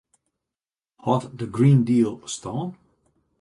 [1.03, 2.67] Hâldt de Green Deal stân?